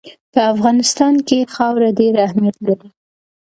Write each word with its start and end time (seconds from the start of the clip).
په 0.33 0.41
افغانستان 0.53 1.13
کې 1.27 1.49
خاوره 1.55 1.89
ډېر 1.99 2.13
اهمیت 2.27 2.57
لري. 2.67 2.89